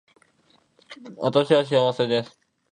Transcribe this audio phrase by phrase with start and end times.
[1.17, 2.39] 私は幸せです